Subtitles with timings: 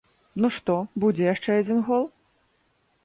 [0.45, 2.03] Ну што, будзе яшчэ адзін гол?